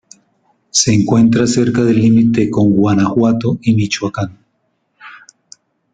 [0.71, 4.39] Se encuentra cerca del límite con Guanajuato y Michoacán.